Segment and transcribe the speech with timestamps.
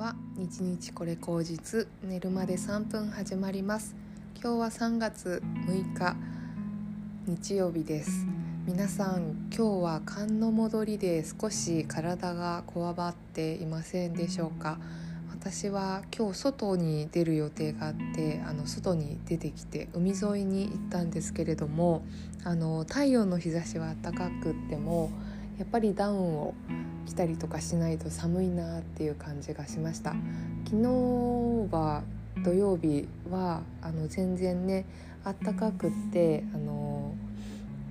[0.00, 3.94] は日日これ口実寝るまで3分始まります。
[4.42, 6.16] 今日は3月6日
[7.26, 8.24] 日曜日です。
[8.64, 14.78] 皆さん今日は寒の戻りで少し体がこわばっていませんでしょうか？
[15.32, 22.06] 私は今日外に出る予定があってあの外に出てきて海沿いに行ったんですけれども
[22.44, 25.10] あの太陽の日差しは暖かくっても
[25.60, 26.54] やっぱりダウンを
[27.04, 30.14] 着たりとかしないと寒いなっていう感じがしました
[30.64, 30.88] 昨日
[31.70, 32.02] は
[32.42, 34.86] 土曜日はあの全然ね
[35.22, 37.14] あったかくってあの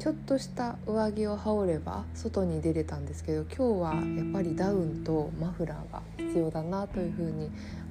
[0.00, 7.48] ちょっとした上着を羽織れば外に出れたんですけど今日はやっぱりダウンとマフラーが必要だなというふうに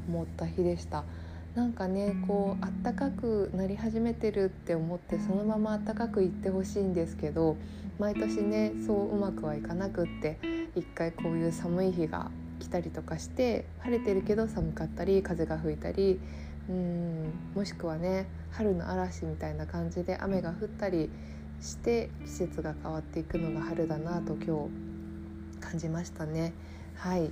[0.09, 1.05] 思った日でした。
[1.55, 7.57] なんかねこうあったかくなり始めてるって思ってそのままあったかくいってほしいんですけど
[7.99, 10.39] 毎年ねそううまくはいかなくって
[10.75, 16.21] 一回こういう寒い日が来たりとかして晴れてるけど寒かったり風が吹いたり
[16.69, 21.09] うんもしくはね春の嵐みたいな感じで雨が降ったり
[21.59, 24.69] して季節が変わっていくのが春だなと今
[25.59, 26.53] 日感じましたね。
[26.95, 27.29] はい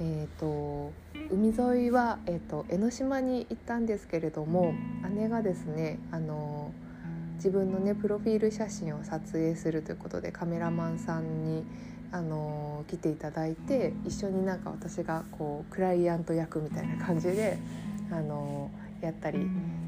[0.00, 0.92] えーと、
[1.30, 4.74] 海沿いは、えーと、江ノ島に行ったんですけれども
[5.14, 6.72] 姉がですねあの
[7.36, 11.64] 自分のねプロフィール写真を撮影するということでカメラマンさんに
[12.12, 17.58] あの来ていただいて一緒になんか私がこうクライアント役みたいな感じで
[18.10, 18.70] あの
[19.00, 19.38] やったり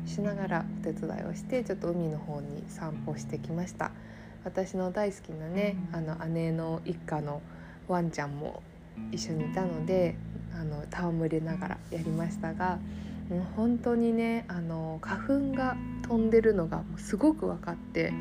[0.06, 3.92] しながらお手伝いをしてちょっと海の方に散歩してきました。
[4.44, 7.41] 私の大好きなねあの姉の一家の
[7.88, 8.62] ワンちゃんも
[9.12, 10.17] 一緒にいたので
[10.55, 12.78] あの戯れながらやりましたが
[13.28, 18.12] もう本当にねあの花粉が飛んでるのがもうすごく分かって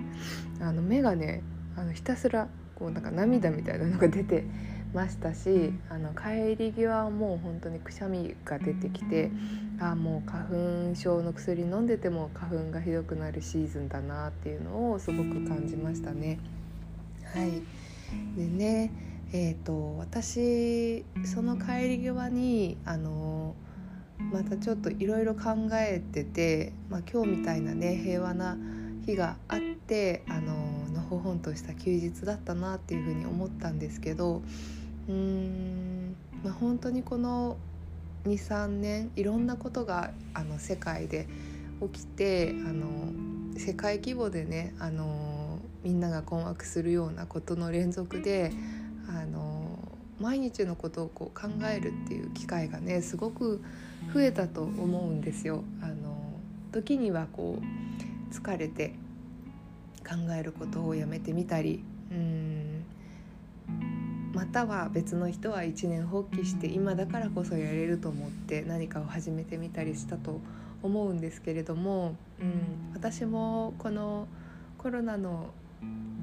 [0.62, 1.44] あの目がね
[1.76, 4.46] あのひたすらこうなんか涙みたいなのが出て
[4.94, 9.32] ましたしあの帰り際はもう本当にくしゃみが出てきて
[9.80, 10.46] あもう花
[10.90, 16.40] 粉症の薬飲んでても花粉がひどくなるシーズンだなっていうのをすごく感じましたね。
[17.24, 17.62] はい
[18.38, 18.92] でね
[19.36, 23.56] えーと、私その帰り際にあの
[24.32, 28.56] またちょっといろいろ考えてて、まあ、今日みたいなね平和な
[29.08, 30.54] 日があってあの
[30.94, 34.44] のほほんとした休日だったなっていうふうに思ったんですけど
[35.10, 37.58] うん、まあ、本当にこの
[38.26, 41.28] 23年いろんなことがあの世界で
[41.82, 43.12] 起きてあの
[43.58, 48.54] 世界規模でねあのみんなが困惑するようなことの連続で
[49.14, 49.80] あの
[50.20, 53.62] 毎日のことをこう考えるっていう機会がねすごく
[54.14, 55.64] 増えたと思うんですよ。
[55.82, 56.18] あの
[56.72, 58.96] 時にはこう疲れて
[60.08, 62.84] 考えることをやめてみたりうん
[64.34, 70.42] または別の人は一年放棄して今だからこそやれると思って何かを始めてみたりしたと
[70.82, 74.28] 思うんですけれども、うん、私もこの
[74.80, 75.52] コロナの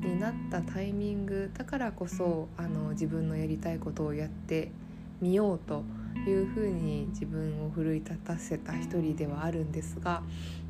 [0.00, 4.70] になったタイミングだからこそあの自分のやりたいことをやって
[5.20, 5.84] みようと
[6.26, 10.22] いうふうに自分を奮い立たせた一人ではあるんですが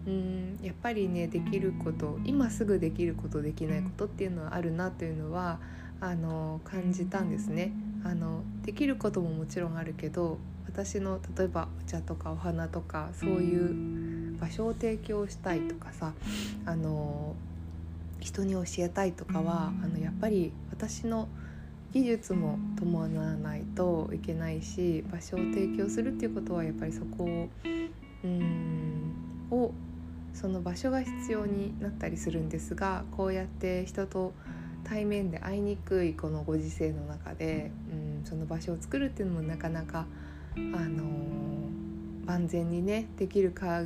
[0.06, 5.58] うんやっぱりねできること今すぐできることできないことっていうのはあるなというのは
[6.00, 7.72] あの感じたんですね。
[8.02, 16.14] あのできることももちろんあるけど私の例えばお茶とかお花とかそういう場所を提供したいとかさ
[16.64, 17.34] あの
[18.20, 21.28] 人に教えたいとかはあのやっぱり私の
[21.92, 27.48] 技術も伴わないといけないし場所を提供するっていうことはやっぱりそこを
[28.22, 29.14] うん
[29.50, 29.72] を
[30.32, 34.32] その場所が必要になったりするんですがこうやって人と
[34.84, 40.06] 対面で会いにくいこのご時世の中でうんその場所を作るっていうのもなかなか、
[40.56, 43.82] あのー、万全にねできるか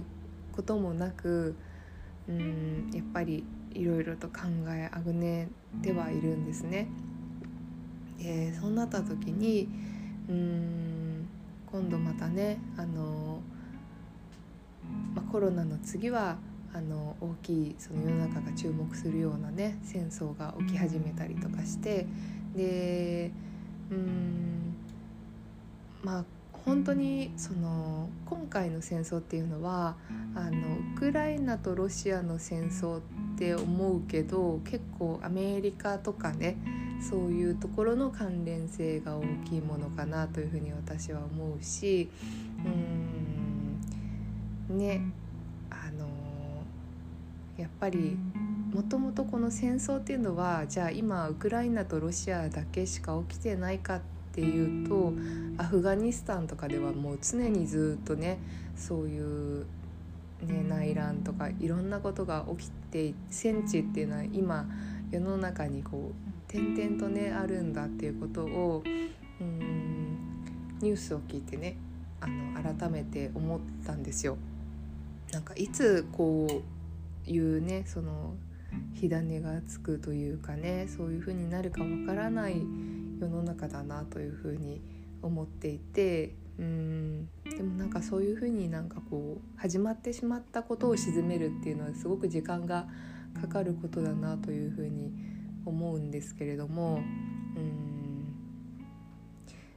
[0.53, 1.57] こともなく
[2.29, 3.45] うんやっぱり
[3.75, 5.49] いろいろと考えあぐね
[5.83, 6.89] てはいるんですね。
[8.19, 9.69] でそうなった時に
[10.29, 11.29] うん
[11.71, 13.41] 今度またねあの、
[15.15, 16.39] まあ、コロナの次は
[16.73, 22.07] あの大きいその世の中が注目するようなね戦争が起き始めたりとかして
[22.55, 23.31] で
[23.91, 24.77] うん
[26.03, 26.25] まあ
[26.65, 29.97] 本当にその今回の戦争っていうのは
[30.35, 33.01] あのウクライナとロシアの戦争
[33.35, 36.57] って思うけど結構アメリカとかね
[37.01, 42.09] そういうところの関連性が大きいものかなというふうに私は思うし
[44.71, 45.03] うんね
[45.69, 46.07] あの
[47.59, 48.17] やっぱり
[48.73, 54.01] もともとこの戦争っていうのはじゃあ今ウクライナとロシアだけしか起きてないかっ
[54.33, 55.13] ていうと
[55.59, 58.39] アフガニスタンとかではもう常にずっとね
[58.77, 59.21] そうい
[59.63, 59.67] う、
[60.43, 64.67] ね、内乱とかいろんなことが起きて戦地っていうのは今
[65.11, 68.85] 世の中にこう点々とねあるんだっていうことを
[69.41, 70.19] うん
[70.81, 71.77] ニュースを聞いてね
[72.21, 74.39] あの改めて思ったんですよ。
[75.33, 76.47] なんかいつこ
[77.27, 78.35] ういうねその
[78.95, 82.63] 火種がつくというかねそういう風になるかわからない
[83.21, 84.81] 世の中だなという風に
[85.23, 92.87] 思っていてうんでもなんかそういう風になんかこう始まってしまったことを鎮めるっていうのはすごく時間が
[93.41, 95.13] かかることだなという風に
[95.67, 97.03] 思うんですけれども
[97.57, 97.95] うん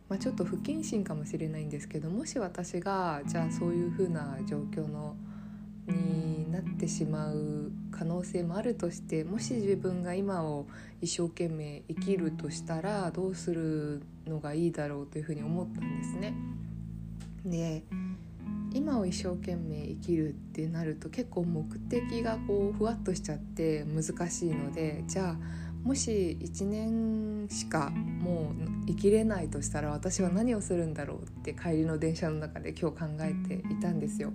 [0.09, 5.17] まあ、ちょっと不謹慎かもしれないんですけどもし私がじゃあそういう風な状況の
[5.87, 10.65] になってしまう可能性もあるとしてもし自分が今を
[11.01, 16.33] 一生懸命生きるとしたらどうするのがいいだろうというふうに思ったんですね。
[17.49, 17.83] で
[18.73, 25.35] 今を一生懸命生きるってなると結構目的がこうふわっとしちゃって難しいのでじゃあ
[25.83, 34.33] もし1年しかもう生きれないとしたら私は何をするんだろうって帰りの電車の中で今日考えていたんですよ。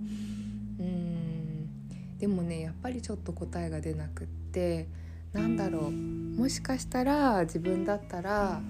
[0.79, 1.69] うん。
[2.17, 4.87] でもねやっぱりちょっと答えが出なくって
[5.31, 5.91] なんだろう。
[5.91, 8.61] もしかしたら自分だったら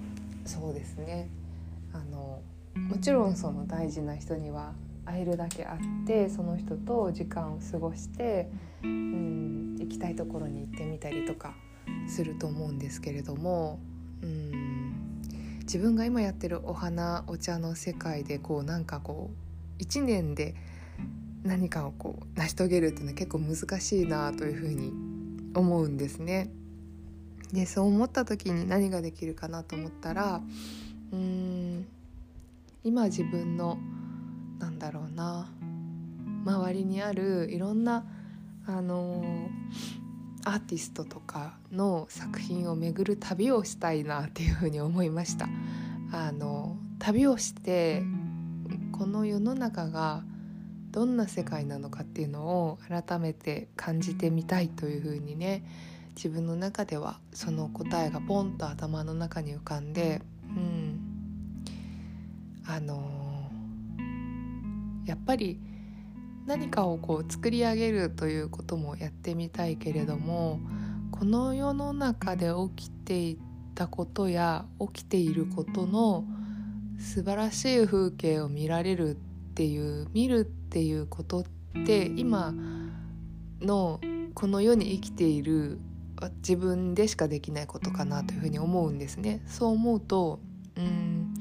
[0.44, 1.28] そうですね。
[1.92, 2.42] あの
[2.76, 4.72] もちろんその大事な人には
[5.04, 8.50] 会えるだけ会ってその人と時間を過ごして、
[8.82, 11.54] うん、行きたいところに行ってみたりとか
[12.08, 13.78] すると思うんですけれども、
[14.22, 15.20] うん、
[15.60, 19.30] 自分が今やってるお花お茶の世界でこうなんかこ
[19.78, 20.54] う1年で
[21.42, 24.92] 何かをこう成し遂げるっていうのは結構難しいなというふうに
[25.54, 26.50] 思うんですね。
[27.52, 30.40] でそう思った時に何ができるかなと思ったら
[31.12, 31.53] うん
[32.84, 33.78] 今自分の
[34.58, 35.50] なんだろうな
[36.44, 38.04] 周りにあるいろんな
[38.66, 39.24] あの
[40.44, 45.48] アーティストとかの作品を巡る旅をしたいなっていうふうに思いました。
[46.12, 48.02] あの旅をして
[48.92, 50.22] この世の中が
[50.90, 55.64] どんな世界なのかっていうのを改めて感じてみたいというふうにね
[56.14, 60.20] 自分の中ではその答えがポンと頭の中に浮かんで、
[62.66, 65.60] あのー、やっぱり
[66.46, 70.60] 何かをこう作り上げるということもやってみたいけれども
[71.10, 73.38] この世の中で起きてい
[73.74, 76.24] たことや起きていることの
[76.98, 79.14] 素晴らしい風景を見られるっ
[79.54, 81.44] ていう見るっていうことっ
[81.84, 82.54] て今
[83.60, 84.00] の
[84.34, 85.78] この世に生きている
[86.38, 89.42] 自分でしかできないことかなというふうに思うんですね。
[89.46, 90.40] そう思うと
[90.76, 91.34] うん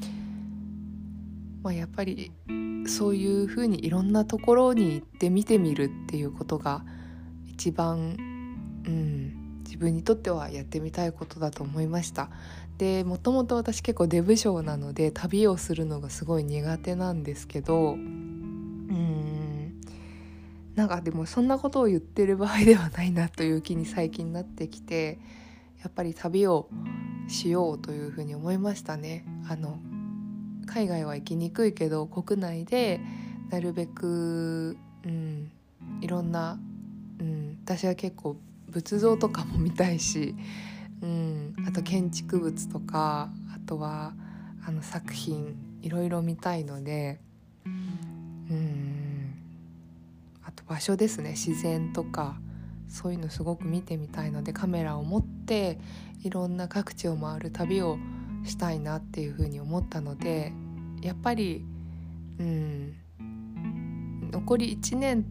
[1.63, 2.31] まあ、やっぱり
[2.87, 6.83] そういうふうにいろんなところに行って見てみるっていうことが
[7.47, 8.17] 一番、
[8.85, 12.29] うん、自分にとってはやってみたいことだと思いました。
[12.77, 19.79] でもともと私結構デブ症なので旅をするのがすごい苦手なんですけどうん
[20.75, 25.19] なんかでもそんなことを言ってる場合ではないなという気に最近なってきて
[25.83, 26.67] やっぱり旅を
[27.27, 29.25] しようというふうに思いましたね。
[29.47, 29.77] あの
[30.73, 32.99] 海外は行きにくいけど国内で
[33.49, 35.51] なるべく、うん、
[36.01, 36.57] いろんな、
[37.19, 38.37] うん、私は結構
[38.69, 40.35] 仏像とかも見たいし
[41.03, 44.13] うん、あと建築物とかあとは
[44.65, 47.19] あの作品いろいろ見たいので
[47.65, 49.35] うん
[50.45, 52.37] あと場所ですね自然とか
[52.87, 55.77] そういうのすごく見てみたいのでカメラを持って
[56.23, 57.97] いろんな各地を回る旅を
[58.45, 60.53] したいなっていうふうに思ったので
[61.07, 61.65] やっぱり
[62.39, 62.93] うん
[64.31, 65.25] 残り1年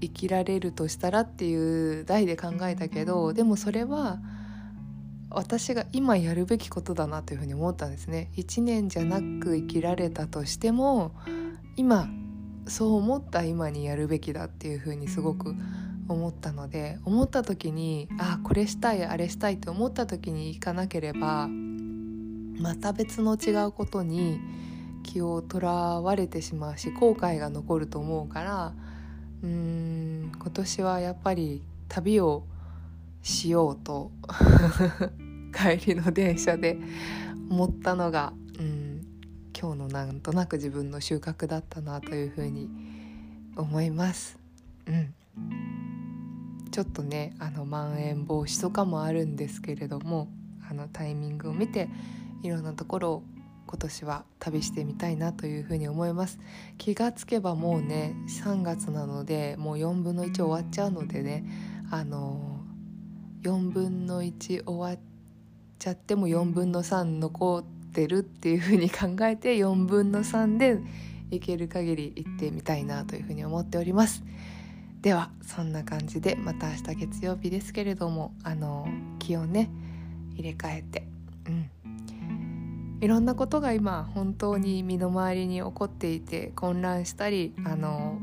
[0.00, 4.18] 生きられるとしたらっていう題で考えたけどでもそれは
[5.30, 8.30] 私が今やるべきことだなというふうに思ったんですね。
[8.36, 11.12] 1年じゃなく生きられたとしても
[11.76, 12.08] 今
[12.66, 15.54] そう思った今にやるべきだっていうふうにすごく
[16.08, 21.48] 思ったので思った時にあこれしたいあれしたいって思った時に行かなければ
[22.60, 24.40] また別の違うことに
[25.02, 28.72] 気をとらわれてしまうし後悔が残ると思うから
[29.42, 32.44] うーん今年はやっぱり旅を
[33.22, 34.10] しようと
[35.52, 36.78] 帰りの電車で
[37.50, 39.06] 思ったのが、うん、
[39.58, 42.70] 今日のなんとなく自分の収穫だったなというふうに
[43.56, 44.38] 思います。
[44.86, 45.14] うん、
[46.70, 50.28] ちょっとねあのまん延防止とかもあるんですけれども
[50.68, 51.88] あのタイミングを見て
[52.42, 53.22] いろんなところを
[53.66, 56.38] 今年は旅してみたいなというふうに思います。
[56.78, 61.44] 気がつけばもうね3月なのでもう4分の1終わっちゃうのでね
[61.90, 62.60] あの
[63.42, 65.00] 4分の1終わっ
[65.78, 70.78] ちゃっても4分の3残ってるっていうふうに考えて 4分の3で
[71.30, 74.22] 行ける限り行ってみたいなというふうに思っております。
[75.00, 78.86] ではそんな感じでまた明日月曜日ですけれどもあの
[79.18, 79.68] 気をね
[80.34, 81.08] 入れ替えて。
[81.48, 81.81] うん。
[83.02, 88.16] いろんなことが今本当に身の回りに起こっていて混乱したりあの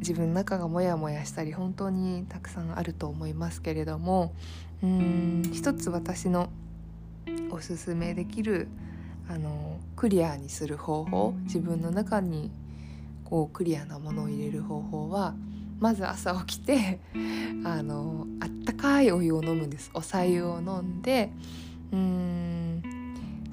[0.00, 4.34] 自分の中がモヤモヤしたり本当にたくさんあると思いますけれども
[4.82, 6.50] うん一つ私の
[7.50, 8.68] おすすめできる
[9.30, 12.50] あのクリアにする方法自分の中に
[13.24, 15.34] こうクリアなものを入れる方法は
[15.80, 17.00] まず朝起きて
[17.64, 19.90] あのあったかいお湯を飲むんです。
[19.94, 21.30] お白湯を飲んで
[21.92, 22.65] うん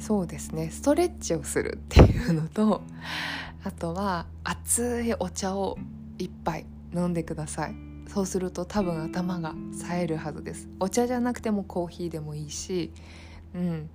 [0.03, 0.69] そうですね。
[0.69, 2.81] ストレッチをするっていうのと
[3.63, 5.77] あとは熱いお茶を
[6.17, 7.75] 一杯飲んでください。
[8.09, 10.67] そうすると多分頭が冴えるはずです。
[10.81, 12.91] お茶じゃなくてもコーヒーでもいいし
[13.55, 13.89] うん。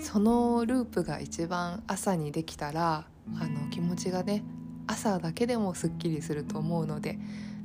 [0.00, 4.42] そのループが一番朝にできたらあの気持ちがね
[4.88, 7.20] 朝だけでもすっきりすると思うので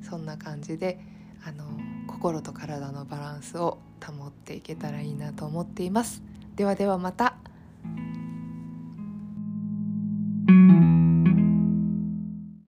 [0.07, 0.99] そんな感じで
[1.43, 1.65] あの
[2.05, 6.21] 心と体のバランスを保っていけたらいいなと思っています。
[6.55, 7.40] ではではまた。